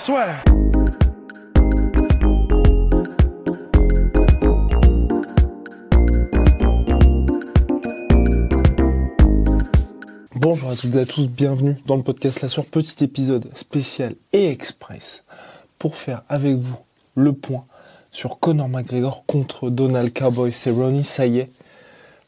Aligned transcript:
Bonjour 0.00 0.18
à 10.70 10.76
toutes 10.76 10.94
et 10.94 11.00
à 11.00 11.04
tous, 11.04 11.28
bienvenue 11.28 11.76
dans 11.84 11.96
le 11.96 12.02
podcast 12.02 12.40
La 12.40 12.48
Sur, 12.48 12.64
petit 12.64 13.04
épisode 13.04 13.50
spécial 13.54 14.14
et 14.32 14.48
express 14.48 15.24
pour 15.78 15.96
faire 15.96 16.22
avec 16.30 16.56
vous 16.56 16.78
le 17.14 17.34
point 17.34 17.66
sur 18.10 18.38
Conor 18.38 18.70
McGregor 18.70 19.26
contre 19.26 19.68
Donald 19.68 20.14
Cowboy 20.14 20.50
Cerrone. 20.50 21.04
Ça 21.04 21.26
y 21.26 21.40
est, 21.40 21.50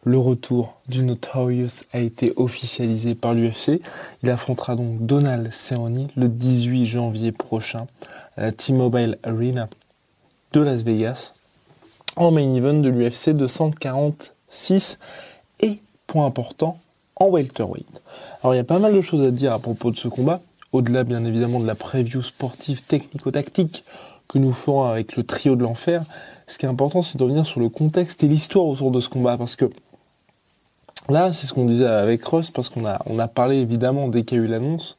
le 0.04 0.18
retour 0.18 0.74
du 0.88 1.04
Notorious 1.04 1.84
a 1.92 2.00
été 2.00 2.32
officialisé 2.36 3.14
par 3.14 3.34
l'UFC. 3.34 3.80
Il 4.22 4.30
affrontera 4.30 4.74
donc 4.74 5.06
Donald 5.06 5.52
Cerrone 5.52 6.08
le 6.16 6.28
18 6.28 6.86
janvier 6.86 7.30
prochain 7.30 7.86
à 8.36 8.42
la 8.42 8.52
T-Mobile 8.52 9.18
Arena 9.22 9.68
de 10.52 10.60
Las 10.60 10.82
Vegas 10.82 11.32
en 12.16 12.32
main 12.32 12.54
event 12.54 12.74
de 12.74 12.88
l'UFC 12.88 13.30
246 13.30 14.98
et 15.60 15.80
point 16.06 16.26
important 16.26 16.78
en 17.16 17.28
welterweight. 17.28 17.86
Alors 18.42 18.54
il 18.54 18.56
y 18.56 18.60
a 18.60 18.64
pas 18.64 18.80
mal 18.80 18.94
de 18.94 19.00
choses 19.00 19.22
à 19.22 19.30
dire 19.30 19.52
à 19.52 19.60
propos 19.60 19.92
de 19.92 19.96
ce 19.96 20.08
combat, 20.08 20.40
au-delà 20.72 21.04
bien 21.04 21.24
évidemment 21.24 21.60
de 21.60 21.66
la 21.66 21.76
preview 21.76 22.22
sportive 22.22 22.84
technico-tactique 22.84 23.84
que 24.28 24.38
nous 24.38 24.52
ferons 24.52 24.84
avec 24.84 25.16
le 25.16 25.22
trio 25.22 25.54
de 25.54 25.62
l'enfer. 25.62 26.02
Ce 26.48 26.58
qui 26.58 26.66
est 26.66 26.68
important, 26.68 27.02
c'est 27.02 27.18
de 27.18 27.22
revenir 27.22 27.46
sur 27.46 27.60
le 27.60 27.68
contexte 27.68 28.24
et 28.24 28.28
l'histoire 28.28 28.66
autour 28.66 28.90
de 28.90 29.00
ce 29.00 29.08
combat, 29.08 29.38
parce 29.38 29.56
que 29.56 29.70
là, 31.08 31.32
c'est 31.32 31.46
ce 31.46 31.52
qu'on 31.52 31.64
disait 31.64 31.86
avec 31.86 32.24
Russ, 32.24 32.50
parce 32.50 32.68
qu'on 32.68 32.86
a, 32.86 32.98
on 33.06 33.18
a 33.18 33.28
parlé 33.28 33.56
évidemment 33.56 34.08
dès 34.08 34.24
qu'il 34.24 34.38
y 34.38 34.40
a 34.40 34.44
eu 34.44 34.48
l'annonce, 34.48 34.98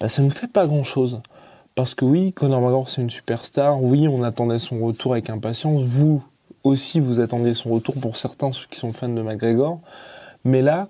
bah, 0.00 0.08
ça 0.08 0.22
ne 0.22 0.30
fait 0.30 0.48
pas 0.48 0.66
grand-chose. 0.66 1.20
Parce 1.74 1.94
que 1.94 2.04
oui, 2.04 2.32
Conor 2.32 2.60
McGregor 2.60 2.88
c'est 2.88 3.02
une 3.02 3.10
superstar, 3.10 3.82
oui, 3.82 4.08
on 4.08 4.22
attendait 4.22 4.58
son 4.58 4.78
retour 4.80 5.12
avec 5.12 5.28
impatience, 5.28 5.82
vous 5.82 6.22
aussi 6.64 7.00
vous 7.00 7.20
attendiez 7.20 7.54
son 7.54 7.70
retour 7.70 7.94
pour 8.00 8.16
certains 8.16 8.50
ceux 8.50 8.66
qui 8.70 8.78
sont 8.78 8.92
fans 8.92 9.08
de 9.08 9.22
McGregor, 9.22 9.80
mais 10.44 10.62
là, 10.62 10.88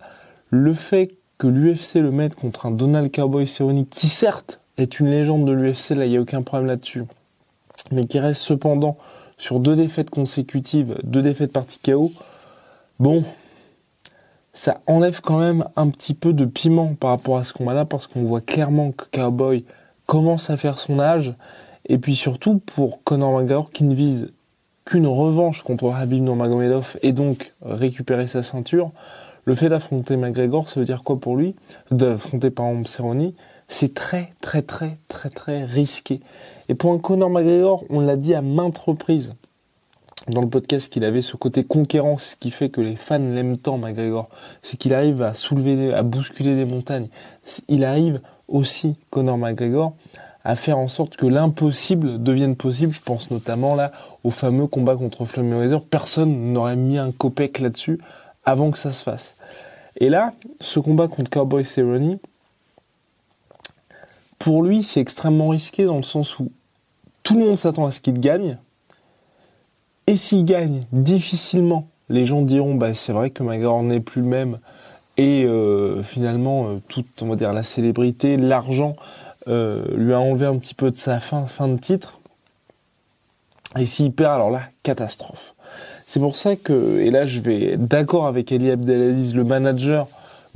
le 0.50 0.72
fait 0.72 1.10
que 1.38 1.48
l'UFC 1.48 1.96
le 1.96 2.12
mette 2.12 2.36
contre 2.36 2.66
un 2.66 2.70
Donald 2.70 3.12
Cowboy 3.12 3.48
Cerrone, 3.48 3.84
qui 3.86 4.08
certes 4.08 4.60
est 4.78 5.00
une 5.00 5.10
légende 5.10 5.44
de 5.44 5.52
l'UFC, 5.52 5.90
là 5.90 6.06
il 6.06 6.10
n'y 6.10 6.16
a 6.16 6.20
aucun 6.20 6.42
problème 6.42 6.68
là-dessus, 6.68 7.02
mais 7.90 8.04
qui 8.04 8.20
reste 8.20 8.42
cependant 8.42 8.96
sur 9.36 9.60
deux 9.60 9.76
défaites 9.76 10.10
consécutives, 10.10 10.96
deux 11.02 11.22
défaites 11.22 11.52
parties 11.52 11.80
KO, 11.80 12.12
bon, 13.00 13.24
ça 14.56 14.80
enlève 14.86 15.20
quand 15.20 15.38
même 15.38 15.66
un 15.76 15.90
petit 15.90 16.14
peu 16.14 16.32
de 16.32 16.46
piment 16.46 16.94
par 16.94 17.10
rapport 17.10 17.36
à 17.36 17.44
ce 17.44 17.52
combat-là, 17.52 17.84
parce 17.84 18.06
qu'on 18.06 18.24
voit 18.24 18.40
clairement 18.40 18.90
que 18.90 19.04
Cowboy 19.12 19.66
commence 20.06 20.48
à 20.48 20.56
faire 20.56 20.78
son 20.78 20.98
âge, 20.98 21.34
et 21.88 21.98
puis 21.98 22.16
surtout 22.16 22.58
pour 22.58 23.04
Conor 23.04 23.38
McGregor 23.38 23.70
qui 23.70 23.84
ne 23.84 23.94
vise 23.94 24.32
qu'une 24.86 25.06
revanche 25.06 25.62
contre 25.62 25.92
Habib 25.92 26.22
Nurmagomedov 26.22 26.96
et 27.02 27.12
donc 27.12 27.52
récupérer 27.62 28.28
sa 28.28 28.42
ceinture, 28.42 28.92
le 29.44 29.54
fait 29.54 29.68
d'affronter 29.68 30.16
McGregor, 30.16 30.70
ça 30.70 30.80
veut 30.80 30.86
dire 30.86 31.02
quoi 31.04 31.20
pour 31.20 31.36
lui? 31.36 31.54
D'affronter 31.90 32.50
par 32.50 32.66
exemple 32.68 32.88
Cerrone, 32.88 33.32
c'est 33.68 33.92
très 33.94 34.30
très 34.40 34.62
très 34.62 34.96
très 35.08 35.28
très 35.28 35.64
risqué. 35.64 36.20
Et 36.70 36.74
pour 36.74 36.92
un 36.92 36.98
Conor 36.98 37.28
McGregor, 37.28 37.84
on 37.90 38.00
l'a 38.00 38.16
dit 38.16 38.34
à 38.34 38.40
maintes 38.40 38.78
reprises 38.78 39.34
dans 40.28 40.40
le 40.40 40.48
podcast 40.48 40.92
qu'il 40.92 41.04
avait 41.04 41.22
ce 41.22 41.36
côté 41.36 41.64
conquérant, 41.64 42.18
ce 42.18 42.36
qui 42.36 42.50
fait 42.50 42.68
que 42.68 42.80
les 42.80 42.96
fans 42.96 43.18
l'aiment 43.18 43.58
tant 43.58 43.78
McGregor, 43.78 44.28
c'est 44.62 44.76
qu'il 44.76 44.94
arrive 44.94 45.22
à 45.22 45.34
soulever, 45.34 45.94
à 45.94 46.02
bousculer 46.02 46.56
des 46.56 46.64
montagnes. 46.64 47.08
Il 47.68 47.84
arrive 47.84 48.20
aussi, 48.48 48.96
Conor 49.10 49.38
McGregor, 49.38 49.94
à 50.44 50.56
faire 50.56 50.78
en 50.78 50.88
sorte 50.88 51.16
que 51.16 51.26
l'impossible 51.26 52.22
devienne 52.22 52.56
possible. 52.56 52.92
Je 52.92 53.02
pense 53.02 53.30
notamment 53.30 53.74
là 53.74 53.92
au 54.24 54.30
fameux 54.30 54.66
combat 54.66 54.96
contre 54.96 55.24
Floyd 55.24 55.48
Mayweather. 55.48 55.82
Personne 55.82 56.52
n'aurait 56.52 56.76
mis 56.76 56.98
un 56.98 57.12
copec 57.12 57.58
là-dessus 57.58 57.98
avant 58.44 58.70
que 58.70 58.78
ça 58.78 58.92
se 58.92 59.02
fasse. 59.02 59.36
Et 59.98 60.08
là, 60.08 60.32
ce 60.60 60.78
combat 60.78 61.08
contre 61.08 61.30
Cowboy 61.30 61.64
Cerrone, 61.64 62.18
pour 64.38 64.62
lui, 64.62 64.84
c'est 64.84 65.00
extrêmement 65.00 65.48
risqué 65.48 65.84
dans 65.84 65.96
le 65.96 66.02
sens 66.02 66.38
où 66.38 66.52
tout 67.22 67.38
le 67.38 67.44
monde 67.44 67.56
s'attend 67.56 67.86
à 67.86 67.90
ce 67.90 68.00
qu'il 68.00 68.20
gagne. 68.20 68.58
Et 70.08 70.16
s'il 70.16 70.44
gagne 70.44 70.80
difficilement, 70.92 71.88
les 72.08 72.26
gens 72.26 72.42
diront 72.42 72.74
bah 72.76 72.94
c'est 72.94 73.12
vrai 73.12 73.30
que 73.30 73.42
McGregor 73.42 73.82
n'est 73.82 74.00
plus 74.00 74.20
le 74.20 74.28
même 74.28 74.58
et 75.16 75.44
euh, 75.44 76.02
finalement 76.02 76.68
euh, 76.68 76.80
toute 76.88 77.22
on 77.22 77.28
va 77.28 77.36
dire 77.36 77.52
la 77.52 77.64
célébrité, 77.64 78.36
l'argent 78.36 78.94
euh, 79.48 79.82
lui 79.96 80.12
a 80.12 80.20
enlevé 80.20 80.46
un 80.46 80.56
petit 80.58 80.74
peu 80.74 80.92
de 80.92 80.98
sa 80.98 81.18
fin 81.18 81.46
fin 81.46 81.66
de 81.66 81.78
titre. 81.78 82.20
Et 83.76 83.84
s'il 83.84 84.12
perd 84.12 84.34
alors 84.34 84.50
là 84.50 84.62
catastrophe. 84.84 85.54
C'est 86.06 86.20
pour 86.20 86.36
ça 86.36 86.54
que 86.54 87.00
et 87.00 87.10
là 87.10 87.26
je 87.26 87.40
vais 87.40 87.76
d'accord 87.76 88.28
avec 88.28 88.52
Ali 88.52 88.70
Abdelaziz 88.70 89.34
le 89.34 89.42
manager 89.42 90.06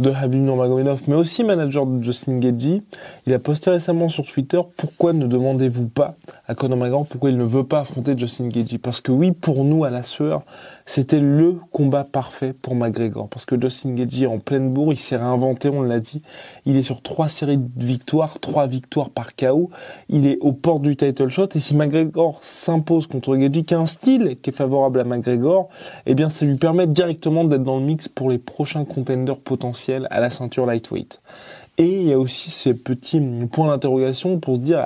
de 0.00 0.10
Habib 0.10 0.40
Nurmagomedov, 0.40 1.02
mais 1.08 1.14
aussi 1.14 1.44
manager 1.44 1.84
de 1.84 2.02
Justin 2.02 2.38
Gaethje. 2.38 2.80
Il 3.26 3.34
a 3.34 3.38
posté 3.38 3.68
récemment 3.68 4.08
sur 4.08 4.24
Twitter 4.24 4.58
pourquoi 4.78 5.12
ne 5.12 5.26
demandez-vous 5.26 5.88
pas 5.88 6.16
à 6.48 6.54
Conor 6.54 6.78
McGregor 6.78 7.06
pourquoi 7.06 7.28
il 7.28 7.36
ne 7.36 7.44
veut 7.44 7.64
pas 7.64 7.80
affronter 7.80 8.16
Justin 8.16 8.48
Gaethje 8.48 8.78
Parce 8.78 9.02
que 9.02 9.12
oui, 9.12 9.32
pour 9.32 9.62
nous 9.62 9.84
à 9.84 9.90
la 9.90 10.02
sueur, 10.02 10.42
c'était 10.86 11.20
le 11.20 11.56
combat 11.70 12.04
parfait 12.04 12.54
pour 12.54 12.74
McGregor 12.74 13.28
parce 13.28 13.44
que 13.44 13.60
Justin 13.60 13.90
Gaethje 13.90 14.22
est 14.22 14.26
en 14.26 14.38
pleine 14.38 14.72
bourre, 14.72 14.94
il 14.94 14.98
s'est 14.98 15.18
réinventé, 15.18 15.68
on 15.68 15.82
l'a 15.82 16.00
dit. 16.00 16.22
Il 16.64 16.78
est 16.78 16.82
sur 16.82 17.02
trois 17.02 17.28
séries 17.28 17.58
de 17.58 17.84
victoires, 17.84 18.38
trois 18.40 18.66
victoires 18.66 19.10
par 19.10 19.36
KO. 19.36 19.68
Il 20.08 20.26
est 20.26 20.38
aux 20.40 20.52
portes 20.52 20.82
du 20.82 20.96
title 20.96 21.28
shot 21.28 21.48
et 21.54 21.60
si 21.60 21.76
McGregor 21.76 22.38
s'impose 22.40 23.06
contre 23.06 23.36
Gaethje, 23.36 23.64
qui 23.66 23.74
a 23.74 23.78
un 23.78 23.86
style 23.86 24.38
qui 24.40 24.48
est 24.48 24.54
favorable 24.54 24.98
à 25.00 25.04
McGregor, 25.04 25.68
eh 26.06 26.14
bien 26.14 26.30
ça 26.30 26.46
lui 26.46 26.56
permet 26.56 26.86
directement 26.86 27.44
d'être 27.44 27.64
dans 27.64 27.78
le 27.78 27.84
mix 27.84 28.08
pour 28.08 28.30
les 28.30 28.38
prochains 28.38 28.86
contenders 28.86 29.38
potentiels 29.38 29.89
à 30.10 30.20
la 30.20 30.30
ceinture 30.30 30.66
lightweight. 30.66 31.20
Et 31.78 32.00
il 32.02 32.08
y 32.08 32.12
a 32.12 32.18
aussi 32.18 32.50
ces 32.50 32.74
petits 32.74 33.20
points 33.50 33.68
d'interrogation 33.68 34.38
pour 34.38 34.56
se 34.56 34.60
dire 34.60 34.84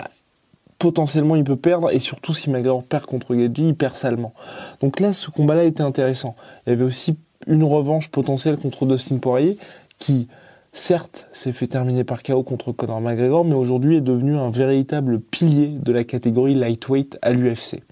potentiellement 0.79 1.35
il 1.37 1.45
peut 1.45 1.57
perdre 1.57 1.91
et 1.91 1.99
surtout 1.99 2.35
si 2.35 2.51
McGregor 2.51 2.85
perd 2.85 3.07
contre 3.07 3.35
Gaethje, 3.35 3.61
il 3.61 3.75
perd 3.75 3.97
salement. 3.97 4.35
Donc 4.81 5.01
là 5.01 5.13
ce 5.13 5.31
combat-là 5.31 5.65
était 5.65 5.83
intéressant. 5.83 6.37
Il 6.67 6.71
y 6.71 6.73
avait 6.73 6.85
aussi 6.85 7.17
une 7.47 7.65
revanche 7.65 8.11
potentielle 8.11 8.57
contre 8.57 8.87
Dustin 8.87 9.19
Poirier 9.19 9.57
qui 9.99 10.29
certes 10.73 11.27
s'est 11.33 11.53
fait 11.53 11.69
terminer 11.69 12.05
par 12.05 12.23
KO 12.23 12.43
contre 12.43 12.73
Conor 12.73 13.01
McGregor 13.01 13.45
mais 13.45 13.55
aujourd'hui 13.55 13.97
est 13.97 14.03
devenu 14.03 14.37
un 14.37 14.51
véritable 14.51 15.21
pilier 15.21 15.69
de 15.69 15.93
la 15.93 16.05
catégorie 16.05 16.55
lightweight 16.55 17.19
à 17.23 17.33
l'UFC. 17.33 17.83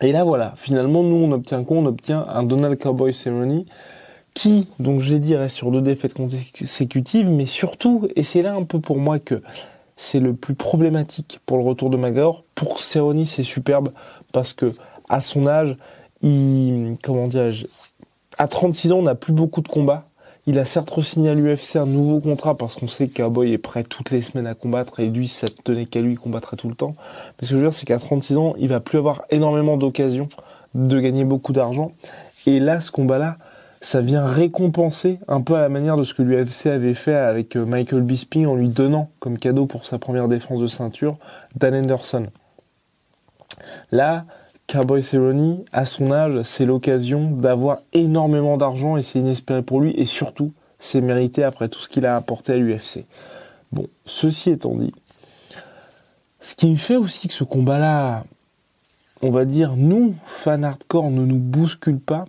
Et 0.00 0.12
là 0.12 0.24
voilà, 0.24 0.54
finalement 0.56 1.02
nous 1.02 1.16
on 1.16 1.32
obtient 1.32 1.62
quoi? 1.62 1.76
On 1.76 1.86
obtient 1.86 2.26
un 2.28 2.42
Donald 2.42 2.78
Cowboy 2.78 3.14
Cerrone 3.14 3.64
qui, 4.34 4.66
donc 4.78 5.00
je 5.00 5.10
l'ai 5.10 5.20
dit, 5.20 5.36
reste 5.36 5.56
sur 5.56 5.70
deux 5.70 5.82
défaites 5.82 6.14
consécutives, 6.14 7.30
mais 7.30 7.46
surtout, 7.46 8.08
et 8.16 8.22
c'est 8.22 8.42
là 8.42 8.54
un 8.54 8.64
peu 8.64 8.80
pour 8.80 8.98
moi 8.98 9.18
que 9.18 9.42
c'est 9.96 10.20
le 10.20 10.34
plus 10.34 10.54
problématique 10.54 11.40
pour 11.46 11.58
le 11.58 11.64
retour 11.64 11.90
de 11.90 11.96
Magor. 11.96 12.44
Pour 12.54 12.80
Cerrone, 12.80 13.24
c'est 13.24 13.42
superbe 13.42 13.90
parce 14.32 14.52
que 14.52 14.72
à 15.08 15.20
son 15.20 15.46
âge, 15.46 15.76
il, 16.22 16.96
comment 17.02 17.26
dirais-je, 17.26 17.66
à 18.38 18.48
36 18.48 18.92
ans, 18.92 18.98
on 18.98 19.02
n'a 19.02 19.14
plus 19.14 19.32
beaucoup 19.32 19.60
de 19.60 19.68
combats. 19.68 20.08
Il 20.46 20.58
a 20.58 20.64
certes 20.64 21.00
signé 21.02 21.30
à 21.30 21.34
l'UFC 21.34 21.76
un 21.76 21.86
nouveau 21.86 22.18
contrat 22.18 22.56
parce 22.56 22.74
qu'on 22.74 22.88
sait 22.88 23.06
que 23.06 23.22
Cowboy 23.22 23.52
est 23.52 23.58
prêt 23.58 23.84
toutes 23.84 24.10
les 24.10 24.22
semaines 24.22 24.48
à 24.48 24.54
combattre 24.54 24.98
et 24.98 25.08
lui, 25.08 25.28
ça 25.28 25.46
tenait 25.62 25.86
qu'à 25.86 26.00
lui, 26.00 26.12
il 26.14 26.18
combattrait 26.18 26.56
tout 26.56 26.68
le 26.68 26.74
temps. 26.74 26.96
Mais 27.40 27.46
ce 27.46 27.50
que 27.50 27.56
je 27.56 27.56
veux 27.56 27.62
dire, 27.68 27.74
c'est 27.74 27.86
qu'à 27.86 27.98
36 27.98 28.36
ans, 28.36 28.54
il 28.58 28.68
va 28.68 28.80
plus 28.80 28.98
avoir 28.98 29.22
énormément 29.30 29.76
d'occasions 29.76 30.28
de 30.74 30.98
gagner 30.98 31.24
beaucoup 31.24 31.52
d'argent. 31.52 31.92
Et 32.46 32.58
là, 32.58 32.80
ce 32.80 32.90
combat-là, 32.90 33.36
ça 33.82 34.00
vient 34.00 34.24
récompenser 34.24 35.18
un 35.26 35.40
peu 35.40 35.56
à 35.56 35.60
la 35.60 35.68
manière 35.68 35.96
de 35.96 36.04
ce 36.04 36.14
que 36.14 36.22
l'UFC 36.22 36.66
avait 36.66 36.94
fait 36.94 37.16
avec 37.16 37.56
euh, 37.56 37.66
Michael 37.66 38.02
Bisping 38.02 38.46
en 38.46 38.54
lui 38.54 38.68
donnant 38.68 39.10
comme 39.18 39.38
cadeau 39.38 39.66
pour 39.66 39.86
sa 39.86 39.98
première 39.98 40.28
défense 40.28 40.60
de 40.60 40.68
ceinture 40.68 41.18
Dan 41.56 41.74
Anderson. 41.74 42.26
Là, 43.90 44.24
Cowboy 44.68 45.02
Cerrone, 45.02 45.64
à 45.72 45.84
son 45.84 46.12
âge, 46.12 46.42
c'est 46.42 46.64
l'occasion 46.64 47.32
d'avoir 47.32 47.78
énormément 47.92 48.56
d'argent 48.56 48.96
et 48.96 49.02
c'est 49.02 49.18
inespéré 49.18 49.62
pour 49.62 49.80
lui 49.80 49.90
et 49.96 50.06
surtout, 50.06 50.52
c'est 50.78 51.00
mérité 51.00 51.42
après 51.42 51.68
tout 51.68 51.80
ce 51.80 51.88
qu'il 51.88 52.06
a 52.06 52.14
apporté 52.14 52.52
à 52.52 52.56
l'UFC. 52.58 53.04
Bon, 53.72 53.88
ceci 54.06 54.50
étant 54.50 54.76
dit, 54.76 54.92
ce 56.40 56.54
qui 56.54 56.68
me 56.68 56.76
fait 56.76 56.96
aussi 56.96 57.26
que 57.26 57.34
ce 57.34 57.44
combat-là, 57.44 58.24
on 59.22 59.30
va 59.30 59.44
dire, 59.44 59.74
nous, 59.76 60.14
fans 60.24 60.62
hardcore, 60.62 61.10
ne 61.10 61.24
nous 61.24 61.38
bouscule 61.38 61.98
pas, 61.98 62.26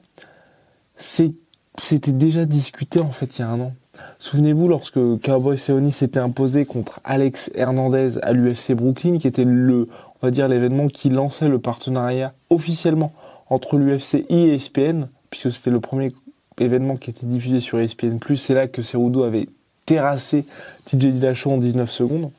c'est 0.98 1.34
c'était 1.82 2.12
déjà 2.12 2.46
discuté 2.46 3.00
en 3.00 3.12
fait 3.12 3.38
il 3.38 3.42
y 3.42 3.44
a 3.44 3.50
un 3.50 3.60
an. 3.60 3.74
Souvenez-vous 4.20 4.68
lorsque 4.68 5.00
Cowboy 5.22 5.58
Cerrone 5.60 5.92
s'était 5.92 6.20
imposé 6.20 6.66
contre 6.66 7.00
Alex 7.04 7.52
Hernandez 7.56 8.18
à 8.24 8.34
l'UFC 8.34 8.74
Brooklyn, 8.74 9.20
qui 9.20 9.28
était 9.28 9.46
le, 9.46 9.88
va 10.22 10.32
dire 10.32 10.48
l'événement 10.48 10.88
qui 10.88 11.10
lançait 11.10 11.50
le 11.50 11.60
partenariat 11.60 12.34
officiellement 12.50 13.14
entre 13.50 13.78
l'UFC 13.78 14.26
et 14.30 14.56
ESPN, 14.56 15.08
puisque 15.30 15.52
c'était 15.52 15.70
le 15.70 15.80
premier 15.80 16.14
événement 16.60 16.96
qui 16.96 17.10
était 17.10 17.26
diffusé 17.26 17.60
sur 17.60 17.80
ESPN+. 17.80 18.18
C'est 18.36 18.54
là 18.54 18.68
que 18.68 18.82
Cerudo 18.82 19.24
avait 19.24 19.48
terrassé 19.86 20.46
TJ 20.86 21.08
Dillashaw 21.08 21.52
en 21.52 21.58
19 21.58 21.90
secondes. 21.92 22.32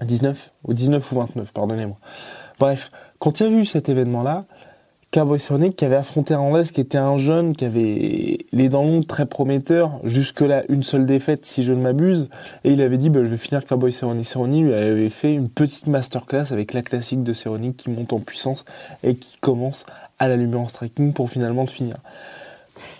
19 0.00 0.50
ou 0.64 0.74
19 0.74 1.12
ou 1.12 1.14
29, 1.16 1.52
pardonnez-moi. 1.52 1.96
Bref, 2.58 2.90
quand 3.18 3.40
il 3.40 3.46
y 3.46 3.46
a 3.46 3.52
eu 3.52 3.66
cet 3.66 3.88
événement-là, 3.88 4.44
Cowboy 5.12 5.38
Sonic 5.38 5.76
qui 5.76 5.84
avait 5.84 5.96
affronté 5.96 6.32
Hernandez, 6.32 6.70
qui 6.72 6.80
était 6.80 6.96
un 6.96 7.18
jeune, 7.18 7.54
qui 7.54 7.66
avait 7.66 8.46
les 8.50 8.68
dents 8.70 8.82
longues, 8.82 9.06
très 9.06 9.26
prometteur, 9.26 10.00
jusque-là 10.04 10.64
une 10.70 10.82
seule 10.82 11.04
défaite 11.04 11.44
si 11.44 11.62
je 11.62 11.74
ne 11.74 11.82
m'abuse, 11.82 12.30
et 12.64 12.72
il 12.72 12.80
avait 12.80 12.96
dit 12.96 13.10
bah, 13.10 13.20
je 13.22 13.28
vais 13.28 13.36
finir 13.36 13.66
Cowboy 13.66 13.92
Cerrone. 13.92 14.24
Cerrone 14.24 14.58
lui 14.58 14.72
avait 14.72 15.10
fait 15.10 15.34
une 15.34 15.50
petite 15.50 15.86
masterclass 15.86 16.46
avec 16.50 16.72
la 16.72 16.80
classique 16.80 17.22
de 17.22 17.34
Cerrone 17.34 17.74
qui 17.74 17.90
monte 17.90 18.14
en 18.14 18.20
puissance 18.20 18.64
et 19.04 19.14
qui 19.14 19.36
commence 19.38 19.84
à 20.18 20.28
l'allumer 20.28 20.56
en 20.56 20.66
striking 20.66 21.12
pour 21.12 21.28
finalement 21.28 21.62
le 21.62 21.68
finir. 21.68 21.96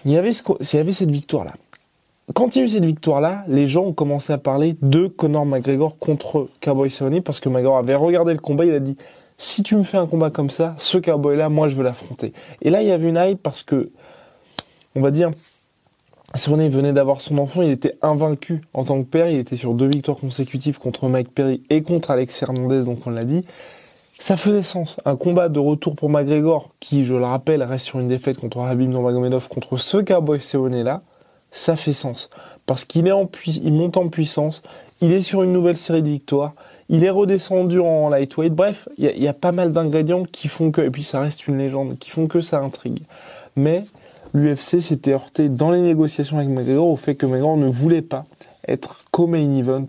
Il 0.04 0.10
y 0.10 0.18
avait, 0.18 0.32
il 0.32 0.76
y 0.76 0.78
avait 0.78 0.92
cette 0.92 1.10
victoire-là. 1.10 1.54
Quand 2.34 2.54
il 2.54 2.58
y 2.58 2.62
a 2.62 2.64
eu 2.66 2.68
cette 2.68 2.84
victoire-là, 2.84 3.44
les 3.48 3.66
gens 3.66 3.84
ont 3.84 3.92
commencé 3.94 4.34
à 4.34 4.38
parler 4.38 4.76
de 4.82 5.06
Conor 5.06 5.46
McGregor 5.46 5.96
contre 5.98 6.48
Cowboy 6.60 6.90
Cerrone 6.90 7.22
parce 7.22 7.40
que 7.40 7.48
McGregor 7.48 7.78
avait 7.78 7.94
regardé 7.94 8.34
le 8.34 8.38
combat, 8.38 8.66
il 8.66 8.74
a 8.74 8.80
dit 8.80 8.98
si 9.42 9.64
tu 9.64 9.74
me 9.74 9.82
fais 9.82 9.96
un 9.96 10.06
combat 10.06 10.30
comme 10.30 10.50
ça, 10.50 10.76
ce 10.78 10.98
cowboy-là, 10.98 11.48
moi, 11.48 11.68
je 11.68 11.74
veux 11.74 11.82
l'affronter. 11.82 12.32
Et 12.60 12.70
là, 12.70 12.80
il 12.80 12.86
y 12.86 12.92
avait 12.92 13.08
une 13.08 13.16
hype 13.16 13.42
parce 13.42 13.64
que, 13.64 13.90
on 14.94 15.00
va 15.00 15.10
dire, 15.10 15.30
Cerrone 16.36 16.68
venait 16.68 16.92
d'avoir 16.92 17.20
son 17.20 17.38
enfant, 17.38 17.62
il 17.62 17.72
était 17.72 17.98
invaincu 18.02 18.60
en 18.72 18.84
tant 18.84 19.02
que 19.02 19.08
père, 19.08 19.28
il 19.28 19.38
était 19.38 19.56
sur 19.56 19.74
deux 19.74 19.88
victoires 19.88 20.18
consécutives 20.18 20.78
contre 20.78 21.08
Mike 21.08 21.34
Perry 21.34 21.60
et 21.70 21.82
contre 21.82 22.12
Alex 22.12 22.40
Hernandez, 22.40 22.84
donc 22.84 23.04
on 23.04 23.10
l'a 23.10 23.24
dit. 23.24 23.44
Ça 24.20 24.36
faisait 24.36 24.62
sens. 24.62 24.96
Un 25.04 25.16
combat 25.16 25.48
de 25.48 25.58
retour 25.58 25.96
pour 25.96 26.08
McGregor, 26.08 26.70
qui, 26.78 27.04
je 27.04 27.14
le 27.14 27.24
rappelle, 27.24 27.64
reste 27.64 27.86
sur 27.86 27.98
une 27.98 28.06
défaite 28.06 28.38
contre 28.38 28.60
Habib 28.60 28.90
Nurmagomedov, 28.90 29.48
contre 29.48 29.76
ce 29.76 29.96
cowboy 29.96 30.40
Cerrone 30.40 30.84
là, 30.84 31.02
ça 31.50 31.74
fait 31.74 31.92
sens. 31.92 32.30
Parce 32.64 32.84
qu'il 32.84 33.08
est 33.08 33.12
en 33.12 33.28
il 33.44 33.72
monte 33.72 33.96
en 33.96 34.08
puissance, 34.08 34.62
il 35.00 35.10
est 35.10 35.22
sur 35.22 35.42
une 35.42 35.52
nouvelle 35.52 35.76
série 35.76 36.02
de 36.02 36.10
victoires, 36.10 36.54
il 36.88 37.05
est 37.05 37.11
redescendu 37.11 37.81
en 37.81 38.08
lightweight. 38.08 38.55
Bref, 38.55 38.88
il 38.99 39.06
y, 39.06 39.29
a 39.29 39.32
pas 39.32 39.52
mal 39.52 39.73
d'ingrédients 39.73 40.25
qui 40.25 40.49
font 40.49 40.70
que, 40.70 40.81
et 40.81 40.90
puis 40.90 41.02
ça 41.02 41.20
reste 41.20 41.46
une 41.46 41.58
légende, 41.58 41.99
qui 41.99 42.11
font 42.11 42.26
que 42.26 42.40
ça 42.40 42.61
intrigue. 42.61 43.02
Mais 43.56 43.84
l'UFC 44.34 44.81
s'était 44.81 45.12
heurté 45.12 45.49
dans 45.49 45.70
les 45.70 45.81
négociations 45.81 46.38
avec 46.38 46.49
McGregor 46.49 46.88
au 46.88 46.96
fait 46.96 47.14
que 47.14 47.26
McGregor 47.26 47.56
ne 47.56 47.69
voulait 47.69 48.02
pas 48.02 48.25
être 48.67 49.05
co-main 49.11 49.56
event. 49.56 49.88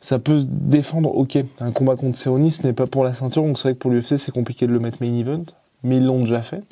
Ça 0.00 0.18
peut 0.18 0.40
se 0.40 0.46
défendre, 0.48 1.14
ok. 1.14 1.38
Un 1.60 1.72
combat 1.72 1.96
contre 1.96 2.16
Cerrone, 2.16 2.48
ce 2.50 2.62
n'est 2.62 2.72
pas 2.72 2.86
pour 2.86 3.04
la 3.04 3.12
ceinture, 3.12 3.42
donc 3.42 3.58
c'est 3.58 3.68
vrai 3.68 3.74
que 3.74 3.78
pour 3.78 3.90
l'UFC, 3.90 4.18
c'est 4.18 4.32
compliqué 4.32 4.66
de 4.66 4.72
le 4.72 4.78
mettre 4.78 4.98
main 5.00 5.12
event. 5.14 5.44
Mais 5.82 5.96
ils 5.96 6.04
l'ont 6.04 6.20
déjà 6.20 6.42
fait. 6.42 6.62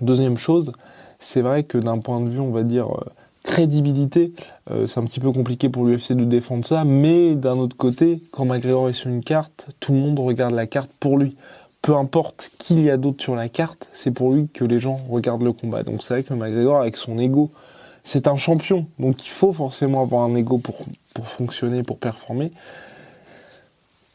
Deuxième 0.00 0.38
chose, 0.38 0.72
c'est 1.18 1.42
vrai 1.42 1.64
que 1.64 1.76
d'un 1.76 1.98
point 1.98 2.20
de 2.20 2.28
vue, 2.28 2.40
on 2.40 2.50
va 2.50 2.62
dire, 2.62 2.88
euh, 2.88 3.04
crédibilité, 3.50 4.32
euh, 4.70 4.86
c'est 4.86 5.00
un 5.00 5.04
petit 5.04 5.18
peu 5.18 5.32
compliqué 5.32 5.68
pour 5.68 5.84
l'UFC 5.84 6.12
de 6.12 6.24
défendre 6.24 6.64
ça, 6.64 6.84
mais 6.84 7.34
d'un 7.34 7.58
autre 7.58 7.76
côté, 7.76 8.22
quand 8.30 8.44
McGregor 8.44 8.88
est 8.88 8.92
sur 8.92 9.10
une 9.10 9.24
carte, 9.24 9.66
tout 9.80 9.92
le 9.92 9.98
monde 9.98 10.20
regarde 10.20 10.54
la 10.54 10.68
carte 10.68 10.90
pour 11.00 11.18
lui. 11.18 11.36
Peu 11.82 11.96
importe 11.96 12.52
qui 12.58 12.74
il 12.74 12.82
y 12.82 12.90
a 12.90 12.96
d'autre 12.96 13.20
sur 13.20 13.34
la 13.34 13.48
carte, 13.48 13.90
c'est 13.92 14.12
pour 14.12 14.32
lui 14.32 14.48
que 14.54 14.64
les 14.64 14.78
gens 14.78 14.94
regardent 14.94 15.42
le 15.42 15.52
combat. 15.52 15.82
Donc 15.82 16.04
c'est 16.04 16.14
vrai 16.14 16.22
que 16.22 16.32
McGregor, 16.32 16.80
avec 16.80 16.96
son 16.96 17.18
ego, 17.18 17.50
c'est 18.04 18.28
un 18.28 18.36
champion, 18.36 18.86
donc 19.00 19.26
il 19.26 19.30
faut 19.30 19.52
forcément 19.52 20.00
avoir 20.00 20.22
un 20.22 20.34
ego 20.36 20.58
pour, 20.58 20.76
fonctionner, 21.24 21.82
pour 21.82 21.98
performer. 21.98 22.52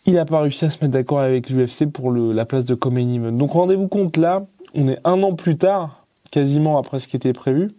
Il 0.06 0.14
n'a 0.14 0.26
pas 0.26 0.40
réussi 0.40 0.64
à 0.64 0.70
se 0.70 0.78
mettre 0.78 0.94
d'accord 0.94 1.20
avec 1.20 1.50
l'UFC 1.50 1.88
pour 1.92 2.14
la 2.14 2.46
place 2.46 2.64
de 2.64 2.76
Event. 2.76 3.32
Donc 3.34 3.52
rendez-vous 3.52 3.90
compte 3.90 4.16
là, 4.16 4.46
on 4.74 4.88
est 4.88 5.00
un 5.04 5.22
an 5.24 5.34
plus 5.34 5.58
tard, 5.58 6.06
quasiment 6.32 6.78
après 6.78 7.02
ce 7.02 7.10
qui 7.10 7.18
était 7.18 7.34
prévu. 7.34 7.72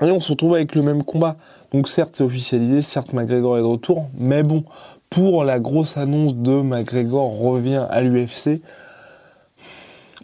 Et 0.00 0.10
on 0.10 0.20
se 0.20 0.32
retrouve 0.32 0.54
avec 0.54 0.74
le 0.74 0.82
même 0.82 1.02
combat. 1.02 1.36
Donc 1.72 1.88
certes 1.88 2.16
c'est 2.16 2.24
officialisé, 2.24 2.82
certes 2.82 3.12
McGregor 3.12 3.58
est 3.58 3.62
de 3.62 3.66
retour, 3.66 4.08
mais 4.16 4.42
bon, 4.42 4.64
pour 5.10 5.44
la 5.44 5.58
grosse 5.58 5.96
annonce 5.96 6.34
de 6.34 6.62
McGregor 6.62 7.38
revient 7.38 7.86
à 7.90 8.00
l'UFC, 8.00 8.62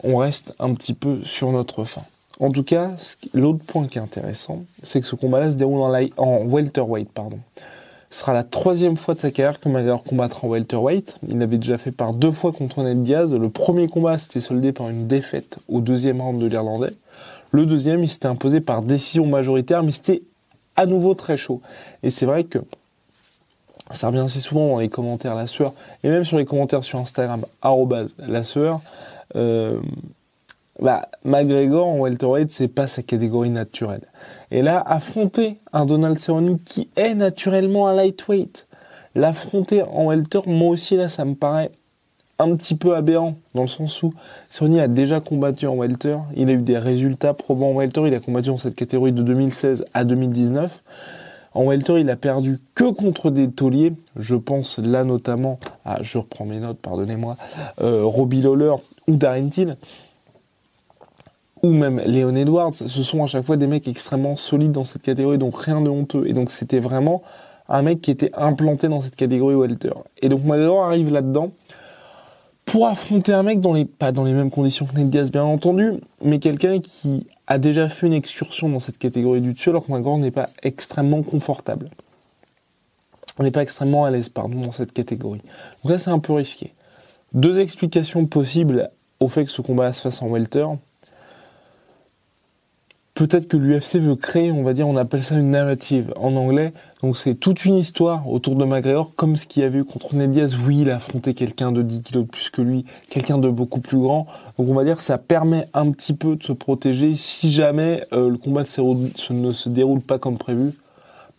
on 0.03 0.17
reste 0.17 0.55
un 0.59 0.75
petit 0.75 0.95
peu 0.95 1.23
sur 1.25 1.51
notre 1.53 1.85
fin. 1.85 2.03
En 2.41 2.51
tout 2.51 2.65
cas, 2.65 2.91
l'autre 3.33 3.65
point 3.65 3.87
qui 3.87 3.99
est 3.99 4.03
intéressant, 4.03 4.65
c'est 4.83 5.01
que 5.01 5.07
ce 5.07 5.17
combat-là 5.17 5.53
se 5.53 5.57
déroule 5.57 5.81
en, 5.81 5.93
en 6.17 6.45
welterweight, 6.45 7.11
pardon. 7.11 7.39
Ce 8.11 8.21
sera 8.21 8.33
la 8.33 8.45
troisième 8.45 8.97
fois 8.97 9.15
de 9.15 9.21
sa 9.21 9.31
carrière 9.31 9.59
que 9.59 9.69
McGregor 9.69 10.05
combattra 10.05 10.47
en 10.47 10.51
welterweight. 10.51 11.17
Il 11.29 11.39
l'avait 11.39 11.59
déjà 11.59 11.79
fait 11.79 11.91
par 11.91 12.15
deux 12.15 12.33
fois 12.33 12.53
contre 12.53 12.83
Ned 12.83 13.03
Diaz. 13.03 13.33
Le 13.33 13.49
premier 13.49 13.89
combat 13.89 14.19
s'était 14.19 14.41
soldé 14.41 14.73
par 14.73 14.89
une 14.89 15.09
défaite 15.09 15.59
au 15.69 15.81
deuxième 15.81 16.21
round 16.21 16.41
de 16.41 16.47
l'Irlandais. 16.47 16.93
Le 17.55 17.67
deuxième, 17.67 18.03
il 18.03 18.09
s'était 18.09 18.27
imposé 18.27 18.61
par 18.61 18.83
décision 18.83 19.27
majoritaire, 19.27 19.85
mais 19.85 19.93
c'était 19.93 20.23
à 20.75 20.87
nouveau 20.87 21.15
très 21.15 21.37
chaud. 21.37 21.61
Et 22.03 22.11
c'est 22.11 22.27
vrai 22.27 22.43
que 22.43 22.59
ça 23.93 24.09
revient 24.09 24.25
assez 24.27 24.41
souvent 24.41 24.71
dans 24.71 24.79
les 24.81 24.89
commentaires 24.89 25.37
la 25.37 25.47
sueur, 25.47 25.73
et 26.03 26.09
même 26.09 26.25
sur 26.25 26.37
les 26.37 26.47
commentaires 26.47 26.83
sur 26.83 26.99
Instagram, 26.99 27.45
la 28.19 28.43
sueur. 28.43 28.81
Euh, 29.37 29.79
bah, 30.81 31.09
McGregor 31.25 31.87
en 31.87 32.01
welterweight, 32.01 32.51
c'est 32.51 32.67
pas 32.67 32.89
sa 32.89 33.05
catégorie 33.05 33.51
naturelle. 33.51 34.03
Et 34.51 34.61
là, 34.61 34.83
affronter 34.85 35.61
un 35.73 35.87
Donald 35.87 36.19
Cerrone 36.19 36.59
qui 36.59 36.89
est 36.97 37.15
naturellement 37.15 37.87
un 37.87 37.95
lightweight, 37.95 38.67
l'affronter 39.15 39.85
en 39.85 40.07
welter, 40.07 40.41
moi 40.47 40.71
aussi 40.71 40.97
là, 40.97 41.09
ça 41.09 41.25
me 41.25 41.37
paraît 41.37 41.71
un 42.39 42.55
petit 42.57 42.75
peu 42.75 42.97
aberrant, 42.97 43.37
dans 43.55 43.63
le 43.63 43.69
sens 43.69 44.03
où 44.03 44.13
Sony 44.51 44.81
a 44.81 44.89
déjà 44.89 45.21
combattu 45.21 45.67
en 45.67 45.77
welter, 45.77 46.17
il 46.37 46.51
a 46.51 46.53
eu 46.53 46.63
des 46.63 46.79
résultats 46.79 47.35
probants 47.35 47.71
en 47.71 47.75
welter, 47.75 48.03
il 48.07 48.15
a 48.15 48.21
combattu 48.21 48.49
dans 48.49 48.59
cette 48.59 48.75
catégorie 48.75 49.13
de 49.13 49.23
2016 49.23 49.85
à 49.95 50.05
2019. 50.05 50.83
En 51.55 51.67
welter, 51.67 52.01
il 52.01 52.11
a 52.11 52.17
perdu 52.17 52.59
que 52.75 52.91
contre 52.91 53.31
des 53.31 53.49
tauliers. 53.49 53.93
Je 54.17 54.35
pense 54.35 54.79
là 54.79 55.05
notamment 55.05 55.61
à, 55.85 56.03
je 56.03 56.19
reprends 56.19 56.45
mes 56.45 56.59
notes, 56.59 56.79
pardonnez-moi, 56.79 57.37
euh, 57.81 58.05
Robbie 58.05 58.43
Lawler 58.43 58.75
ou 59.07 59.15
Darren 59.15 59.49
Till, 59.49 59.77
ou 61.63 61.69
même 61.69 62.01
Léon 62.05 62.35
Edwards. 62.35 62.75
Ce 62.75 63.03
sont 63.05 63.23
à 63.23 63.27
chaque 63.27 63.47
fois 63.47 63.57
des 63.57 63.69
mecs 63.69 63.87
extrêmement 63.87 64.35
solides 64.35 64.73
dans 64.73 64.85
cette 64.85 65.03
catégorie, 65.03 65.39
donc 65.39 65.57
rien 65.61 65.81
de 65.81 65.89
honteux. 65.89 66.27
Et 66.27 66.33
donc 66.33 66.51
c'était 66.51 66.81
vraiment 66.81 67.23
un 67.69 67.83
mec 67.83 68.03
qui 68.03 68.11
était 68.11 68.31
implanté 68.35 68.89
dans 68.89 69.01
cette 69.01 69.15
catégorie 69.15 69.55
welter. 69.55 69.95
Et 70.21 70.29
donc 70.29 70.43
McGregor 70.43 70.85
arrive 70.85 71.13
là-dedans 71.13 71.53
pour 72.75 72.89
affronter 72.89 73.33
un 73.33 73.45
mec 73.45 73.61
dans 73.61 73.73
les 73.73 73.85
pas 73.85 74.11
dans 74.11 74.25
les 74.25 74.33
mêmes 74.33 74.51
conditions 74.51 74.85
que 74.85 74.97
Ned 74.97 75.09
Diaz 75.09 75.31
bien 75.31 75.45
entendu, 75.45 75.93
mais 76.21 76.41
quelqu'un 76.41 76.81
qui 76.81 77.25
a 77.47 77.59
déjà 77.59 77.89
fait 77.89 78.09
une 78.09 78.13
excursion 78.13 78.69
dans 78.69 78.81
cette 78.81 78.99
catégorie 78.99 79.41
du 79.41 79.53
dessus 79.53 79.69
alors 79.69 79.87
que 79.87 79.93
McGregor 79.93 80.19
n'est 80.19 80.33
pas 80.33 80.49
extrêmement 80.65 81.23
confortable. 81.23 81.89
On 83.39 83.45
n'est 83.45 83.53
pas 83.53 83.63
extrêmement 83.63 84.07
à 84.07 84.11
l'aise 84.11 84.29
pardon 84.29 84.61
dans 84.61 84.73
cette 84.73 84.93
catégorie. 84.93 85.41
Donc 85.85 85.93
là 85.93 85.99
c'est 86.01 86.11
un 86.11 86.19
peu 86.19 86.33
risqué. 86.33 86.73
Deux 87.33 87.61
explications 87.61 88.27
possibles 88.27 88.91
au 89.21 89.29
fait 89.29 89.45
que 89.45 89.53
ce 89.53 89.63
combat 89.63 89.93
se 89.93 90.03
fasse 90.03 90.21
en 90.21 90.27
welter 90.27 90.67
peut-être 93.15 93.47
que 93.47 93.57
l'UFC 93.57 93.97
veut 93.97 94.17
créer, 94.17 94.51
on 94.51 94.63
va 94.63 94.75
dire, 94.75 94.89
on 94.89 94.97
appelle 94.97 95.23
ça 95.23 95.37
une 95.37 95.51
narrative 95.51 96.13
en 96.17 96.35
anglais. 96.37 96.73
Donc 97.03 97.17
c'est 97.17 97.35
toute 97.35 97.65
une 97.65 97.77
histoire 97.77 98.29
autour 98.29 98.57
de 98.57 98.65
McGregor, 98.65 99.15
comme 99.15 99.37
ce 99.37 99.47
qu'il 99.47 99.63
y 99.63 99.67
a 99.67 99.69
eu 99.69 99.85
contre 99.85 100.15
Ned 100.15 100.33
Diaz. 100.33 100.57
Oui, 100.67 100.81
il 100.81 100.91
a 100.91 100.97
affronté 100.97 101.35
quelqu'un 101.35 101.71
de 101.71 101.83
10 101.83 102.03
kilos 102.03 102.25
de 102.25 102.29
plus 102.29 102.51
que 102.51 102.63
lui, 102.63 102.85
quelqu'un 103.11 103.39
de 103.39 103.49
beaucoup 103.49 103.81
plus 103.81 103.99
grand. 103.99 104.27
Donc 104.59 104.69
on 104.69 104.75
va 104.75 104.85
dire 104.85 104.97
que 104.97 105.03
ça 105.03 105.19
permet 105.19 105.67
un 105.75 105.91
petit 105.93 106.15
peu 106.15 106.37
de 106.37 106.43
se 106.43 106.53
protéger 106.53 107.15
si 107.17 107.53
jamais 107.53 108.05
euh, 108.13 108.31
le 108.31 108.37
combat 108.37 108.63
ne 108.63 109.53
se 109.53 109.69
déroule 109.69 110.01
pas 110.01 110.19
comme 110.19 110.39
prévu 110.39 110.73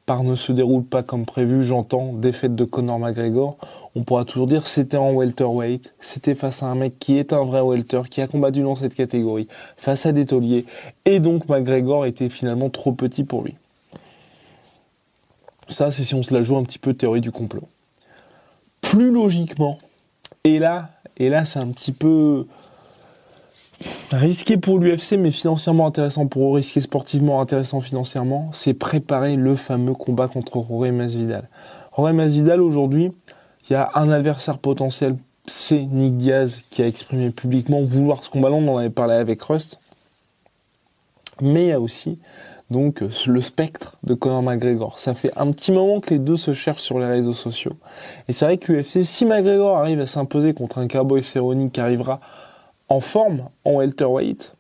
par 0.05 0.23
ne 0.23 0.35
se 0.35 0.51
déroule 0.51 0.85
pas 0.85 1.01
comme 1.01 1.25
prévu, 1.25 1.63
j'entends, 1.63 2.13
défaite 2.13 2.55
de 2.55 2.63
Conor 2.63 2.99
McGregor, 2.99 3.57
on 3.95 4.03
pourra 4.03 4.23
toujours 4.23 4.45
dire 4.45 4.67
c'était 4.67 4.97
en 4.97 5.11
welterweight, 5.11 5.95
c'était 5.99 6.35
face 6.35 6.61
à 6.61 6.67
un 6.67 6.75
mec 6.75 6.99
qui 6.99 7.17
est 7.17 7.33
un 7.33 7.43
vrai 7.43 7.61
welter, 7.61 8.03
qui 8.09 8.21
a 8.21 8.27
combattu 8.27 8.61
dans 8.61 8.75
cette 8.75 8.93
catégorie, 8.93 9.47
face 9.77 10.05
à 10.05 10.11
des 10.11 10.25
tauliers, 10.25 10.65
et 11.05 11.19
donc 11.19 11.49
McGregor 11.49 12.05
était 12.05 12.29
finalement 12.29 12.69
trop 12.69 12.91
petit 12.91 13.23
pour 13.23 13.43
lui. 13.43 13.55
Ça, 15.67 15.89
c'est 15.89 16.03
si 16.03 16.13
on 16.13 16.21
se 16.21 16.31
la 16.33 16.43
joue 16.43 16.57
un 16.57 16.63
petit 16.63 16.77
peu 16.77 16.93
théorie 16.93 17.21
du 17.21 17.31
complot. 17.31 17.67
Plus 18.81 19.09
logiquement, 19.09 19.79
et 20.43 20.59
là, 20.59 20.91
et 21.17 21.29
là 21.29 21.45
c'est 21.45 21.57
un 21.59 21.67
petit 21.67 21.91
peu 21.91 22.45
Risqué 24.11 24.57
pour 24.57 24.79
l'UFC, 24.79 25.13
mais 25.17 25.31
financièrement 25.31 25.87
intéressant 25.87 26.27
pour 26.27 26.53
eux, 26.53 26.57
risqué 26.57 26.79
sportivement, 26.79 27.41
intéressant 27.41 27.81
financièrement, 27.81 28.49
c'est 28.53 28.73
préparer 28.73 29.35
le 29.35 29.55
fameux 29.55 29.93
combat 29.93 30.27
contre 30.27 30.57
Roré 30.57 30.91
Masvidal. 30.91 31.49
Roré 31.91 32.13
Masvidal, 32.13 32.61
aujourd'hui, 32.61 33.11
il 33.69 33.73
y 33.73 33.75
a 33.75 33.91
un 33.95 34.09
adversaire 34.11 34.59
potentiel, 34.59 35.17
c'est 35.47 35.81
Nick 35.81 36.17
Diaz, 36.17 36.61
qui 36.69 36.81
a 36.81 36.87
exprimé 36.87 37.29
publiquement 37.31 37.81
vouloir 37.81 38.23
ce 38.23 38.29
combat-là, 38.29 38.55
on 38.55 38.73
en 38.73 38.77
avait 38.77 38.89
parlé 38.89 39.15
avec 39.15 39.41
Rust. 39.41 39.79
Mais 41.41 41.63
il 41.63 41.67
y 41.67 41.73
a 41.73 41.79
aussi 41.81 42.19
donc 42.71 43.03
le 43.27 43.41
spectre 43.41 43.97
de 44.03 44.13
Conor 44.13 44.41
McGregor. 44.41 44.97
Ça 44.97 45.13
fait 45.13 45.31
un 45.35 45.51
petit 45.51 45.71
moment 45.71 45.99
que 45.99 46.11
les 46.11 46.19
deux 46.19 46.37
se 46.37 46.53
cherchent 46.53 46.81
sur 46.81 46.99
les 46.99 47.05
réseaux 47.05 47.33
sociaux. 47.33 47.73
Et 48.27 48.33
c'est 48.33 48.45
vrai 48.45 48.57
que 48.57 48.71
l'UFC, 48.71 49.03
si 49.03 49.25
McGregor 49.25 49.77
arrive 49.77 49.99
à 49.99 50.07
s'imposer 50.07 50.53
contre 50.53 50.79
un 50.79 50.87
Cowboy 50.87 51.21
Cerrone 51.21 51.69
qui 51.69 51.79
arrivera 51.79 52.19
en 52.89 52.99
forme 52.99 53.49
en 53.63 53.75
welterweight, 53.75 54.55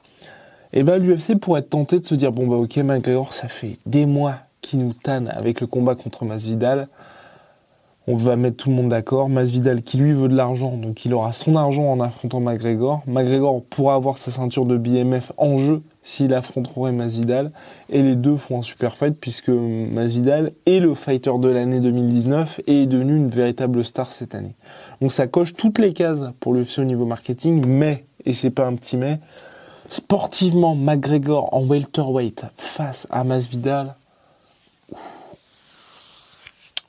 et 0.73 0.79
eh 0.79 0.83
ben 0.83 1.01
l'UFC 1.01 1.39
pourrait 1.39 1.61
être 1.61 1.69
tenté 1.69 1.99
de 2.01 2.05
se 2.05 2.15
dire 2.15 2.33
bon 2.33 2.47
bah 2.47 2.57
ok 2.57 2.75
McGregor 2.77 3.33
ça 3.33 3.47
fait 3.47 3.77
des 3.85 4.05
mois 4.05 4.39
qu'il 4.59 4.79
nous 4.79 4.91
tanne 4.91 5.29
avec 5.29 5.61
le 5.61 5.67
combat 5.67 5.95
contre 5.95 6.25
Masvidal. 6.25 6.89
On 8.07 8.15
va 8.15 8.35
mettre 8.35 8.57
tout 8.57 8.69
le 8.69 8.75
monde 8.75 8.89
d'accord. 8.89 9.29
Masvidal 9.29 9.81
qui 9.81 9.97
lui 9.97 10.13
veut 10.13 10.27
de 10.27 10.35
l'argent, 10.35 10.77
donc 10.77 11.05
il 11.05 11.13
aura 11.13 11.31
son 11.31 11.55
argent 11.55 11.85
en 11.85 11.99
affrontant 12.01 12.39
McGregor. 12.39 13.01
McGregor 13.07 13.63
pourra 13.63 13.95
avoir 13.95 14.17
sa 14.17 14.29
ceinture 14.31 14.65
de 14.65 14.77
BMF 14.77 15.31
en 15.37 15.57
jeu 15.57 15.81
s'il 16.03 16.33
affronterait 16.33 16.91
Masvidal. 16.91 17.51
Et 17.89 18.03
les 18.03 18.15
deux 18.15 18.37
font 18.37 18.59
un 18.59 18.61
super 18.61 18.95
fight 18.95 19.15
puisque 19.19 19.49
Masvidal 19.49 20.51
est 20.67 20.79
le 20.79 20.93
fighter 20.93 21.31
de 21.39 21.49
l'année 21.49 21.79
2019 21.79 22.61
et 22.67 22.83
est 22.83 22.85
devenu 22.85 23.15
une 23.15 23.29
véritable 23.29 23.83
star 23.83 24.13
cette 24.13 24.35
année. 24.35 24.55
Donc 25.01 25.11
ça 25.11 25.25
coche 25.25 25.53
toutes 25.53 25.79
les 25.79 25.93
cases 25.93 26.25
pour 26.39 26.53
l'UFC 26.53 26.79
au 26.79 26.83
niveau 26.83 27.05
marketing, 27.05 27.65
mais, 27.65 28.05
et 28.25 28.33
c'est 28.33 28.49
pas 28.49 28.65
un 28.65 28.75
petit 28.75 28.97
mais, 28.97 29.19
sportivement, 29.89 30.75
McGregor 30.75 31.53
en 31.53 31.63
welterweight 31.63 32.45
face 32.57 33.07
à 33.09 33.23
Masvidal, 33.23 33.95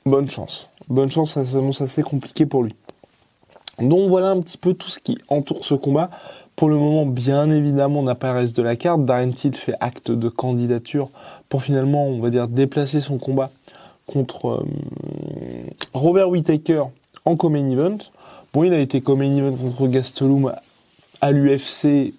bonne 0.05 0.29
chance. 0.29 0.69
Bonne 0.87 1.11
chance, 1.11 1.33
ça 1.33 1.43
s'annonce 1.43 1.81
assez 1.81 2.01
compliqué 2.01 2.45
pour 2.45 2.63
lui. 2.63 2.73
Donc 3.79 4.09
voilà 4.09 4.29
un 4.29 4.39
petit 4.41 4.57
peu 4.57 4.73
tout 4.73 4.89
ce 4.89 4.99
qui 4.99 5.17
entoure 5.27 5.65
ce 5.65 5.75
combat. 5.75 6.09
Pour 6.55 6.69
le 6.69 6.77
moment, 6.77 7.05
bien 7.05 7.51
évidemment, 7.51 7.99
on 7.99 8.03
n'a 8.03 8.15
pas 8.15 8.33
de 8.43 8.61
la 8.63 8.75
carte. 8.75 9.05
Darren 9.05 9.31
Till 9.31 9.53
fait 9.53 9.75
acte 9.79 10.09
de 10.09 10.29
candidature 10.29 11.09
pour 11.49 11.61
finalement, 11.61 12.07
on 12.07 12.19
va 12.19 12.31
dire, 12.31 12.47
déplacer 12.47 12.99
son 12.99 13.19
combat 13.19 13.51
contre 14.07 14.47
euh, 14.47 14.65
Robert 15.93 16.29
Whittaker 16.29 16.85
en 17.25 17.35
Common 17.35 17.69
Event. 17.69 17.97
Bon, 18.53 18.63
il 18.63 18.73
a 18.73 18.79
été 18.79 19.01
Common 19.01 19.37
Event 19.37 19.55
contre 19.55 19.87
Gastelum 19.87 20.51
à 21.21 21.31
l'UFC 21.31 22.13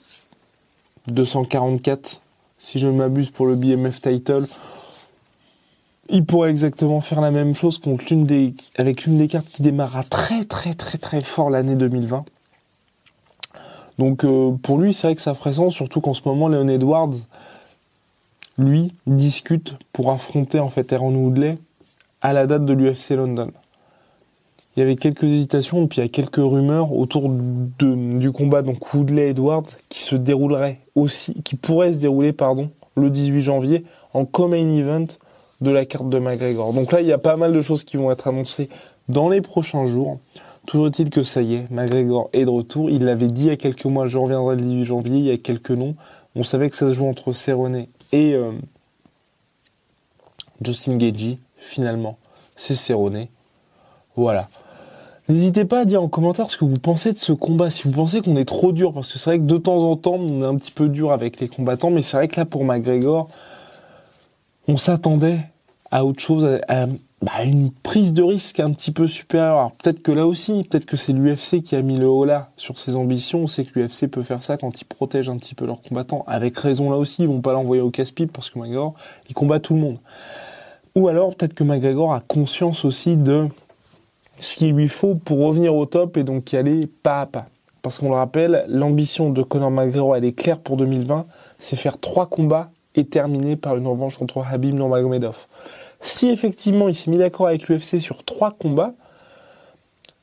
244, 1.09 2.21
si 2.59 2.79
je 2.79 2.87
ne 2.87 2.93
m'abuse, 2.93 3.31
pour 3.31 3.47
le 3.47 3.55
BMF 3.55 4.01
title. 4.01 4.47
Il 6.11 6.25
pourrait 6.25 6.51
exactement 6.51 7.01
faire 7.01 7.21
la 7.21 7.31
même 7.31 7.55
chose 7.55 7.79
contre 7.79 8.05
l'une 8.11 8.25
des, 8.25 8.55
avec 8.77 9.05
l'une 9.05 9.19
des 9.19 9.29
cartes 9.29 9.49
qui 9.49 9.63
démarra 9.63 10.03
très 10.05 10.45
très 10.45 10.73
très 10.73 10.97
très 10.97 11.21
fort 11.21 11.51
l'année 11.51 11.75
2020. 11.75 12.25
Donc 13.99 14.25
euh, 14.25 14.53
pour 14.63 14.79
lui, 14.79 14.95
c'est 14.95 15.09
vrai 15.09 15.17
que 15.17 15.23
ça 15.23 15.35
ferait 15.35 15.53
sens, 15.55 15.75
surtout 15.75 16.01
qu'en 16.01 16.15
ce 16.15 16.23
moment, 16.25 16.49
Leon 16.49 16.69
Edwards, 16.69 17.15
lui, 18.57 18.95
discute 19.07 19.75
pour 19.93 20.11
affronter 20.11 20.61
en 20.61 20.69
fait 20.69 20.93
Aaron 20.93 21.15
Woodley 21.15 21.59
à 22.23 22.33
la 22.33 22.47
date 22.47 22.65
de 22.65 22.73
l'UFC 22.73 23.11
London. 23.11 23.53
Il 24.79 24.83
y 24.83 24.85
avait 24.85 24.95
quelques 24.95 25.25
hésitations, 25.25 25.89
puis 25.89 25.99
il 25.99 26.05
y 26.05 26.07
a 26.07 26.09
quelques 26.09 26.37
rumeurs 26.37 26.93
autour 26.93 27.29
du 27.29 28.31
combat 28.31 28.63
donc 28.63 28.95
Woodley-Edwards 28.95 29.65
qui 29.89 30.05
se 30.05 30.15
déroulerait 30.15 30.79
aussi, 30.95 31.35
qui 31.43 31.57
pourrait 31.57 31.93
se 31.93 31.99
dérouler 31.99 32.33
pardon, 32.33 32.71
le 32.95 33.11
18 33.11 33.41
janvier 33.41 33.85
en 34.15 34.25
co-main 34.25 34.71
event 34.71 35.09
de 35.61 35.73
la 35.73 35.85
carte 35.85 36.09
de 36.09 36.21
McGregor. 36.21 36.73
Donc 36.75 36.93
là, 36.93 37.01
il 37.01 37.09
y 37.09 37.13
a 37.13 37.19
pas 37.19 37.37
mal 37.37 37.53
de 37.53 37.61
choses 37.61 37.83
qui 37.83 37.97
vont 37.97 38.13
être 38.13 38.29
annoncées 38.29 38.69
dans 39.09 39.29
les 39.29 39.41
prochains 39.41 39.85
jours. 39.85 40.21
Toujours 40.65 40.87
est-il 40.87 41.11
que 41.11 41.25
ça 41.25 41.43
y 41.43 41.57
est, 41.57 41.71
McGregor 41.73 42.31
est 42.33 42.45
de 42.45 42.51
retour. 42.51 42.89
Il 42.89 43.05
l'avait 43.05 43.27
dit 43.27 43.47
il 43.47 43.49
y 43.49 43.51
a 43.51 43.57
quelques 43.57 43.87
mois, 43.87 44.07
je 44.07 44.17
reviendrai 44.17 44.55
le 44.55 44.63
18 44.63 44.85
janvier, 44.85 45.19
il 45.19 45.25
y 45.25 45.33
a 45.33 45.39
quelques 45.39 45.73
noms. 45.73 45.97
On 46.37 46.45
savait 46.45 46.71
que 46.71 46.77
ça 46.77 46.89
se 46.89 46.95
joue 46.95 47.07
entre 47.09 47.33
Cerrone 47.33 47.87
et 48.13 48.35
euh, 48.35 48.53
Justin 50.63 50.99
Gagey. 50.99 51.39
Finalement, 51.57 52.17
c'est 52.55 52.77
Cerrone. 52.77 53.27
Voilà. 54.15 54.47
N'hésitez 55.29 55.67
pas 55.67 55.81
à 55.81 55.85
dire 55.85 56.03
en 56.03 56.09
commentaire 56.09 56.51
ce 56.51 56.57
que 56.57 56.65
vous 56.65 56.79
pensez 56.79 57.13
de 57.13 57.19
ce 57.19 57.33
combat. 57.33 57.69
Si 57.69 57.83
vous 57.83 57.93
pensez 57.93 58.23
qu'on 58.23 58.37
est 58.37 58.47
trop 58.47 58.73
dur, 58.73 58.95
parce 58.95 59.13
que 59.13 59.19
c'est 59.19 59.29
vrai 59.29 59.39
que 59.39 59.45
de 59.45 59.59
temps 59.59 59.83
en 59.83 59.95
temps, 59.95 60.15
on 60.15 60.41
est 60.41 60.47
un 60.47 60.57
petit 60.57 60.71
peu 60.71 60.89
dur 60.89 61.13
avec 61.13 61.39
les 61.39 61.49
combattants, 61.49 61.91
mais 61.91 62.01
c'est 62.01 62.17
vrai 62.17 62.29
que 62.29 62.41
là, 62.41 62.47
pour 62.47 62.65
McGregor, 62.65 63.29
on 64.69 64.79
s'attendait 64.79 65.41
à 65.91 66.07
autre 66.07 66.21
chose, 66.21 66.61
à, 66.69 66.87
bah, 67.21 67.45
une 67.45 67.71
prise 67.71 68.15
de 68.15 68.23
risque 68.23 68.59
un 68.61 68.73
petit 68.73 68.91
peu 68.91 69.07
supérieure. 69.07 69.73
peut-être 69.83 70.03
que 70.03 70.13
là 70.13 70.27
aussi, 70.27 70.65
peut-être 70.65 70.87
que 70.87 70.97
c'est 70.97 71.13
l'UFC 71.13 71.63
qui 71.63 71.77
a 71.77 71.83
mis 71.83 71.99
le 71.99 72.09
haut 72.09 72.25
là 72.25 72.51
sur 72.57 72.79
ses 72.79 72.97
ambitions. 72.97 73.41
On 73.41 73.47
sait 73.47 73.65
que 73.65 73.79
l'UFC 73.79 74.07
peut 74.07 74.23
faire 74.23 74.43
ça 74.43 74.57
quand 74.57 74.81
ils 74.81 74.85
protègent 74.87 75.29
un 75.29 75.37
petit 75.37 75.55
peu 75.55 75.67
leurs 75.67 75.83
combattants. 75.83 76.25
Avec 76.27 76.59
raison 76.59 76.91
là 76.91 76.97
aussi, 76.97 77.25
ils 77.25 77.29
vont 77.29 77.43
pas 77.43 77.53
l'envoyer 77.53 77.83
au 77.83 77.91
casse-pipe 77.91 78.33
parce 78.33 78.49
que 78.49 78.59
McGregor, 78.59 78.95
il 79.29 79.35
combat 79.35 79.61
tout 79.61 79.75
le 79.75 79.81
monde. 79.81 79.99
Ou 80.95 81.09
alors 81.09 81.35
peut-être 81.35 81.55
que 81.55 81.65
McGregor 81.65 82.15
a 82.15 82.21
conscience 82.21 82.87
aussi 82.87 83.17
de 83.17 83.49
ce 84.39 84.57
qu'il 84.57 84.73
lui 84.73 84.89
faut 84.89 85.15
pour 85.15 85.41
revenir 85.41 85.75
au 85.75 85.87
top 85.87 86.17
et 86.17 86.25
donc 86.25 86.53
y 86.53 86.57
aller 86.57 86.87
pas 86.87 87.21
à 87.21 87.27
pas. 87.27 87.47
Parce 87.83 87.99
qu'on 87.99 88.09
le 88.09 88.17
rappelle, 88.17 88.65
l'ambition 88.69 89.31
de 89.31 89.43
Conor 89.43 89.71
McGregor, 89.71 90.17
elle 90.17 90.25
est 90.25 90.33
claire 90.33 90.61
pour 90.61 90.77
2020, 90.77 91.27
c'est 91.59 91.77
faire 91.77 91.99
trois 91.99 92.27
combats 92.27 92.71
et 92.95 93.05
terminer 93.05 93.57
par 93.57 93.77
une 93.77 93.87
revanche 93.87 94.19
contre 94.19 94.45
Habib 94.51 94.75
Nurmagomedov. 94.75 95.37
Si 96.01 96.29
effectivement 96.29 96.89
il 96.89 96.95
s'est 96.95 97.11
mis 97.11 97.19
d'accord 97.19 97.49
avec 97.49 97.69
l'UFC 97.69 98.01
sur 98.01 98.25
trois 98.25 98.53
combats, 98.53 98.95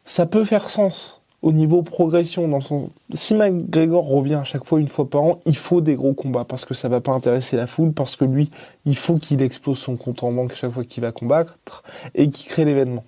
ça 0.05 0.25
peut 0.25 0.45
faire 0.45 0.69
sens 0.69 1.22
au 1.41 1.51
niveau 1.51 1.84
progression. 1.84 2.48
Dans 2.48 2.60
son... 2.60 2.89
Si 3.13 3.36
McGregor 3.36 4.07
revient 4.07 4.36
à 4.36 4.43
chaque 4.43 4.65
fois 4.65 4.79
une 4.79 4.88
fois 4.88 5.10
par 5.10 5.24
an, 5.24 5.39
il 5.45 5.55
faut 5.55 5.81
des 5.81 5.95
gros 5.95 6.13
combats 6.13 6.45
parce 6.45 6.65
que 6.65 6.74
ça 6.74 6.89
va 6.89 7.01
pas 7.01 7.12
intéresser 7.12 7.55
la 7.55 7.67
foule, 7.67 7.93
parce 7.93 8.15
que 8.15 8.25
lui, 8.25 8.50
il 8.86 8.95
faut 8.95 9.15
qu'il 9.15 9.41
explose 9.41 9.77
son 9.77 9.95
compte 9.95 10.24
en 10.24 10.31
banque 10.31 10.53
chaque 10.53 10.72
fois 10.72 10.84
qu'il 10.84 11.01
va 11.01 11.12
combattre 11.12 11.84
et 12.15 12.29
qu'il 12.29 12.48
crée 12.48 12.65
l'événement. 12.65 13.03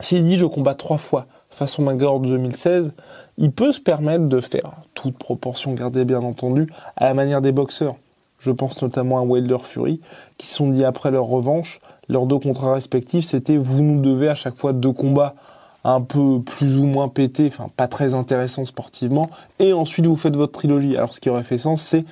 S'il 0.00 0.24
dit 0.24 0.36
je 0.36 0.46
combats 0.46 0.74
trois 0.74 0.98
fois 0.98 1.26
façon 1.50 1.82
McGregor 1.82 2.20
de 2.20 2.28
2016, 2.28 2.94
il 3.36 3.52
peut 3.52 3.72
se 3.72 3.80
permettre 3.80 4.28
de 4.28 4.40
faire 4.40 4.72
toute 4.94 5.18
proportion 5.18 5.74
gardée 5.74 6.04
bien 6.04 6.22
entendu 6.22 6.68
à 6.96 7.06
la 7.06 7.14
manière 7.14 7.42
des 7.42 7.52
boxeurs. 7.52 7.96
Je 8.38 8.50
pense 8.50 8.80
notamment 8.80 9.18
à 9.18 9.22
Wilder 9.22 9.58
Fury, 9.62 10.00
qui 10.38 10.46
sont 10.46 10.68
dit 10.70 10.84
après 10.84 11.10
leur 11.10 11.26
revanche, 11.26 11.80
leurs 12.08 12.26
deux 12.26 12.38
contrats 12.38 12.72
respectifs, 12.72 13.26
c'était 13.26 13.56
vous 13.56 13.82
nous 13.82 14.00
devez 14.00 14.28
à 14.28 14.34
chaque 14.34 14.56
fois 14.56 14.72
deux 14.72 14.92
combats 14.92 15.34
un 15.84 16.00
peu 16.00 16.40
plus 16.40 16.78
ou 16.78 16.84
moins 16.84 17.08
pétés, 17.08 17.48
enfin 17.48 17.68
pas 17.76 17.86
très 17.86 18.14
intéressants 18.14 18.64
sportivement, 18.64 19.28
et 19.58 19.72
ensuite 19.72 20.06
vous 20.06 20.16
faites 20.16 20.36
votre 20.36 20.52
trilogie. 20.52 20.96
Alors 20.96 21.12
ce 21.12 21.20
qui 21.20 21.28
aurait 21.28 21.42
fait 21.42 21.58
sens, 21.58 21.82
c'est 21.82 22.04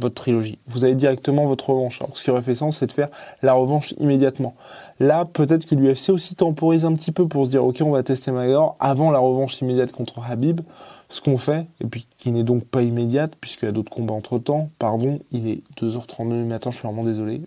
votre 0.00 0.14
trilogie. 0.14 0.58
Vous 0.66 0.84
avez 0.84 0.94
directement 0.94 1.46
votre 1.46 1.70
revanche. 1.70 2.00
Alors 2.00 2.16
ce 2.16 2.24
qui 2.24 2.30
aurait 2.30 2.42
fait 2.42 2.54
sens, 2.54 2.78
c'est 2.78 2.86
de 2.86 2.92
faire 2.92 3.08
la 3.42 3.52
revanche 3.52 3.94
immédiatement. 3.98 4.54
Là, 5.00 5.24
peut-être 5.24 5.66
que 5.66 5.74
l'UFC 5.74 6.10
aussi 6.10 6.34
temporise 6.34 6.84
un 6.84 6.94
petit 6.94 7.12
peu 7.12 7.28
pour 7.28 7.46
se 7.46 7.50
dire, 7.50 7.64
ok, 7.64 7.82
on 7.82 7.90
va 7.90 8.02
tester 8.02 8.30
McGregor 8.30 8.76
avant 8.80 9.10
la 9.10 9.18
revanche 9.18 9.60
immédiate 9.60 9.92
contre 9.92 10.20
Habib 10.28 10.60
ce 11.08 11.20
qu'on 11.20 11.36
fait, 11.36 11.66
et 11.80 11.86
puis 11.86 12.06
qui 12.18 12.32
n'est 12.32 12.42
donc 12.42 12.64
pas 12.64 12.82
immédiate, 12.82 13.34
puisqu'il 13.40 13.66
y 13.66 13.68
a 13.68 13.72
d'autres 13.72 13.92
combats 13.92 14.14
entre 14.14 14.38
temps. 14.38 14.70
Pardon, 14.78 15.20
il 15.30 15.48
est 15.48 15.62
2h32 15.80 16.28
du 16.28 16.44
matin, 16.44 16.70
je 16.70 16.78
suis 16.78 16.86
vraiment 16.86 17.04
désolé. 17.04 17.42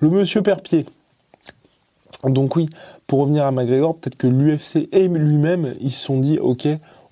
Le 0.00 0.10
monsieur 0.10 0.42
perd 0.42 0.60
pied. 0.60 0.84
Donc 2.24 2.56
oui, 2.56 2.68
pour 3.06 3.20
revenir 3.20 3.46
à 3.46 3.50
McGregor, 3.50 3.96
peut-être 3.96 4.16
que 4.16 4.26
l'UFC 4.26 4.88
et 4.92 5.08
lui-même, 5.08 5.74
ils 5.80 5.92
se 5.92 6.04
sont 6.04 6.18
dit, 6.18 6.38
ok, 6.38 6.68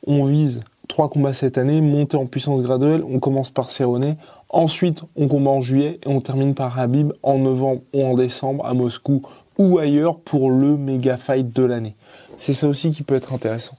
on 0.07 0.25
vise 0.25 0.61
trois 0.89 1.09
combats 1.09 1.35
cette 1.35 1.59
année, 1.59 1.81
monter 1.81 2.17
en 2.17 2.27
puissance 2.27 2.63
graduelle, 2.63 3.03
on 3.09 3.19
commence 3.19 3.51
par 3.51 3.71
Cerrone, 3.71 4.17
ensuite 4.49 5.03
on 5.17 5.29
combat 5.29 5.51
en 5.51 5.61
juillet 5.61 5.99
et 6.05 6.09
on 6.09 6.21
termine 6.21 6.55
par 6.55 6.79
Habib 6.79 7.13
en 7.23 7.39
novembre 7.39 7.83
ou 7.93 8.05
en 8.05 8.15
décembre 8.15 8.65
à 8.67 8.75
Moscou 8.75 9.23
ou 9.59 9.79
ailleurs 9.79 10.19
pour 10.19 10.51
le 10.51 10.77
méga 10.77 11.17
fight 11.17 11.55
de 11.55 11.63
l'année. 11.63 11.95
C'est 12.39 12.55
ça 12.55 12.69
aussi 12.69 12.91
qui 12.91 13.03
peut 13.03 13.15
être 13.15 13.33
intéressant. 13.33 13.77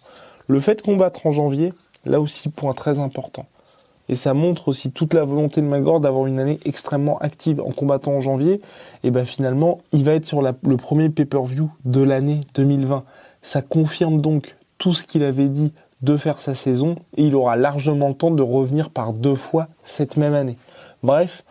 Le 0.47 0.59
fait 0.59 0.75
de 0.75 0.81
combattre 0.81 1.25
en 1.25 1.31
janvier, 1.31 1.73
là 2.05 2.19
aussi, 2.19 2.49
point 2.49 2.73
très 2.73 2.99
important. 2.99 3.45
Et 4.07 4.15
ça 4.15 4.33
montre 4.33 4.67
aussi 4.67 4.91
toute 4.91 5.13
la 5.13 5.23
volonté 5.23 5.61
de 5.61 5.65
Magor 5.65 5.99
d'avoir 5.99 6.27
une 6.27 6.39
année 6.39 6.59
extrêmement 6.63 7.17
active 7.19 7.59
en 7.59 7.71
combattant 7.71 8.11
en 8.11 8.21
janvier. 8.21 8.61
Et 9.03 9.09
ben 9.09 9.25
finalement, 9.25 9.79
il 9.91 10.03
va 10.03 10.13
être 10.13 10.25
sur 10.25 10.41
le 10.43 10.77
premier 10.77 11.09
pay-per-view 11.09 11.71
de 11.85 12.01
l'année 12.01 12.41
2020. 12.53 13.03
Ça 13.41 13.61
confirme 13.63 14.21
donc 14.21 14.57
tout 14.77 14.93
ce 14.93 15.05
qu'il 15.05 15.23
avait 15.23 15.49
dit 15.49 15.73
de 16.01 16.17
faire 16.17 16.39
sa 16.39 16.55
saison 16.55 16.95
et 17.17 17.25
il 17.25 17.35
aura 17.35 17.55
largement 17.55 18.09
le 18.09 18.13
temps 18.13 18.31
de 18.31 18.43
revenir 18.43 18.89
par 18.89 19.13
deux 19.13 19.35
fois 19.35 19.67
cette 19.83 20.17
même 20.17 20.33
année. 20.33 20.57
Bref, 21.03 21.43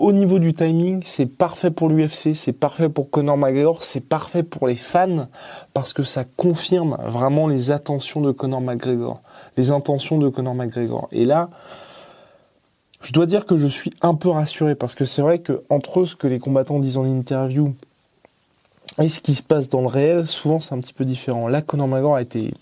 au 0.00 0.12
niveau 0.12 0.40
du 0.40 0.52
timing, 0.52 1.02
c'est 1.04 1.26
parfait 1.26 1.70
pour 1.70 1.88
l'UFC, 1.88 2.34
c'est 2.34 2.52
parfait 2.52 2.88
pour 2.88 3.10
Conor 3.10 3.36
McGregor, 3.36 3.82
c'est 3.84 4.00
parfait 4.00 4.42
pour 4.42 4.66
les 4.66 4.74
fans 4.74 5.28
parce 5.72 5.92
que 5.92 6.02
ça 6.02 6.24
confirme 6.24 6.96
vraiment 7.06 7.46
les 7.46 7.70
attentions 7.70 8.20
de 8.20 8.32
Conor 8.32 8.60
McGregor, 8.60 9.20
les 9.56 9.70
intentions 9.70 10.18
de 10.18 10.28
Conor 10.28 10.54
McGregor. 10.54 11.08
Et 11.12 11.24
là, 11.24 11.48
je 13.02 13.12
dois 13.12 13.26
dire 13.26 13.46
que 13.46 13.56
je 13.56 13.68
suis 13.68 13.92
un 14.02 14.14
peu 14.14 14.30
rassuré 14.30 14.74
parce 14.74 14.96
que 14.96 15.04
c'est 15.04 15.22
vrai 15.22 15.38
que 15.38 15.62
entre 15.70 16.04
ce 16.06 16.16
que 16.16 16.26
les 16.26 16.40
combattants 16.40 16.80
disent 16.80 16.96
en 16.96 17.04
interview 17.04 17.72
et 18.98 19.08
ce 19.08 19.20
qui 19.20 19.34
se 19.34 19.42
passe 19.42 19.68
dans 19.68 19.80
le 19.80 19.86
réel, 19.86 20.26
souvent 20.26 20.58
c'est 20.58 20.74
un 20.74 20.80
petit 20.80 20.92
peu 20.92 21.04
différent. 21.04 21.46
Là, 21.46 21.62
Conor 21.62 21.86
McGregor 21.86 22.16
a 22.16 22.22
été 22.22 22.52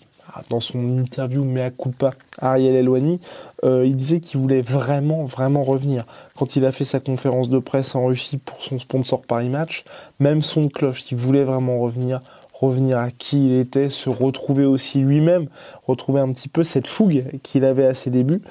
dans 0.49 0.59
son 0.59 0.97
interview 0.97 1.43
Mea 1.43 1.71
Culpa, 1.71 2.13
Ariel 2.39 2.75
Elwani, 2.75 3.19
euh, 3.63 3.85
il 3.85 3.95
disait 3.95 4.19
qu'il 4.19 4.39
voulait 4.39 4.61
vraiment, 4.61 5.25
vraiment 5.25 5.63
revenir. 5.63 6.05
Quand 6.35 6.55
il 6.55 6.65
a 6.65 6.71
fait 6.71 6.85
sa 6.85 6.99
conférence 6.99 7.49
de 7.49 7.59
presse 7.59 7.95
en 7.95 8.05
Russie 8.05 8.37
pour 8.37 8.61
son 8.61 8.79
sponsor 8.79 9.21
Paris 9.21 9.49
Match, 9.49 9.83
même 10.19 10.41
son 10.41 10.69
cloche, 10.69 11.05
il 11.11 11.17
voulait 11.17 11.43
vraiment 11.43 11.79
revenir, 11.79 12.21
revenir 12.53 12.97
à 12.97 13.11
qui 13.11 13.47
il 13.47 13.59
était, 13.59 13.89
se 13.89 14.09
retrouver 14.09 14.65
aussi 14.65 14.99
lui-même, 14.99 15.47
retrouver 15.85 16.21
un 16.21 16.31
petit 16.31 16.49
peu 16.49 16.63
cette 16.63 16.87
fougue 16.87 17.25
qu'il 17.43 17.65
avait 17.65 17.85
à 17.85 17.93
ses 17.93 18.09
débuts. 18.09 18.41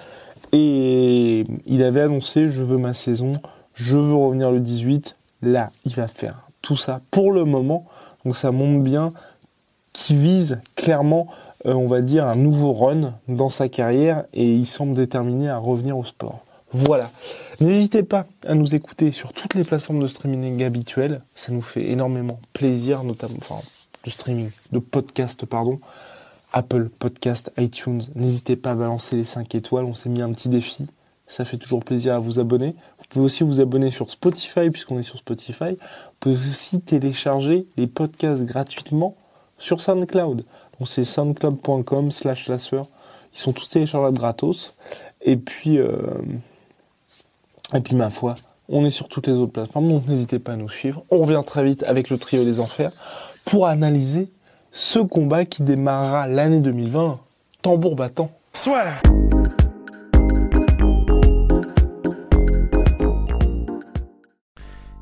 Et 0.53 1.45
il 1.67 1.83
avait 1.83 2.03
annoncé, 2.03 2.51
je 2.51 2.63
veux 2.63 2.77
ma 2.77 2.95
saison, 2.95 3.33
je 3.75 3.97
veux 3.97 4.15
revenir 4.15 4.51
le 4.51 4.61
18. 4.61 5.17
Là, 5.43 5.71
il 5.85 5.95
va 5.95 6.09
faire 6.09 6.49
tout 6.61 6.77
ça 6.77 7.01
pour 7.11 7.33
le 7.33 7.45
moment. 7.45 7.87
Donc 8.25 8.37
ça 8.37 8.53
montre 8.53 8.83
bien 8.83 9.13
qui 9.93 10.17
vise 10.17 10.61
clairement, 10.77 11.29
euh, 11.67 11.75
on 11.75 11.87
va 11.87 12.01
dire, 12.01 12.27
un 12.27 12.37
nouveau 12.37 12.73
run 12.73 13.15
dans 13.29 13.49
sa 13.49 13.69
carrière 13.69 14.25
et 14.33 14.55
il 14.55 14.67
semble 14.67 14.95
déterminé 14.95 15.49
à 15.49 15.59
revenir 15.59 15.97
au 15.97 16.05
sport. 16.05 16.41
Voilà. 16.73 17.11
N'hésitez 17.61 18.03
pas 18.03 18.27
à 18.47 18.55
nous 18.55 18.75
écouter 18.75 19.13
sur 19.13 19.33
toutes 19.33 19.55
les 19.55 19.65
plateformes 19.65 20.01
de 20.01 20.07
streaming 20.07 20.63
habituelles. 20.65 21.21
Ça 21.37 21.53
nous 21.53 21.61
fait 21.61 21.91
énormément 21.91 22.41
plaisir, 22.55 23.05
notamment, 23.05 23.37
enfin, 23.39 23.61
de 24.05 24.11
streaming, 24.11 24.51
de 24.73 24.79
podcast, 24.79 25.45
pardon. 25.45 25.79
Apple 26.55 26.89
Podcast, 26.89 27.53
iTunes. 27.59 28.05
N'hésitez 28.15 28.57
pas 28.57 28.73
à 28.73 28.75
balancer 28.75 29.17
les 29.17 29.25
5 29.25 29.55
étoiles. 29.55 29.85
On 29.85 29.95
s'est 29.95 30.09
mis 30.09 30.23
un 30.23 30.33
petit 30.33 30.49
défi. 30.49 30.87
Ça 31.27 31.45
fait 31.45 31.57
toujours 31.57 31.85
plaisir 31.85 32.15
à 32.15 32.19
vous 32.19 32.41
abonner. 32.41 32.75
Vous 32.99 33.05
pouvez 33.09 33.25
aussi 33.25 33.45
vous 33.45 33.61
abonner 33.61 33.91
sur 33.91 34.11
Spotify, 34.11 34.71
puisqu'on 34.71 34.99
est 34.99 35.03
sur 35.03 35.19
Spotify. 35.19 35.71
Vous 35.71 36.17
pouvez 36.21 36.51
aussi 36.51 36.81
télécharger 36.81 37.67
les 37.77 37.87
podcasts 37.87 38.45
gratuitement 38.45 39.17
sur 39.63 39.81
SoundCloud. 39.81 40.45
Donc 40.79 40.89
c'est 40.89 41.05
soundcloud.com 41.05 42.11
slash 42.11 42.49
la 42.49 42.57
Ils 42.57 43.39
sont 43.39 43.53
tous 43.53 43.69
téléchargeables 43.69 44.19
gratos. 44.19 44.77
Et 45.23 45.37
puis, 45.37 45.79
euh, 45.79 45.97
et 47.73 47.81
puis 47.81 47.95
ma 47.95 48.11
foi, 48.11 48.35
on 48.69 48.85
est 48.85 48.91
sur 48.91 49.09
toutes 49.09 49.29
les 49.29 49.35
autres 49.35 49.53
plateformes, 49.53 49.89
donc 49.89 50.09
n'hésitez 50.09 50.41
pas 50.41 50.53
à 50.53 50.57
nous 50.57 50.69
suivre. 50.69 51.05
On 51.11 51.19
revient 51.19 51.43
très 51.47 51.65
vite 51.65 51.85
avec 51.85 52.11
le 52.11 52.19
trio 52.19 52.45
des 52.45 52.59
enfers 52.59 52.91
pour 53.45 53.67
analyser 53.67 54.29
ce 54.73 54.99
combat 54.99 55.45
qui 55.45 55.63
démarrera 55.63 56.27
l'année 56.27 56.61
2020, 56.61 57.21
tambour 57.63 57.95
battant. 57.95 58.31
Soit 58.53 58.85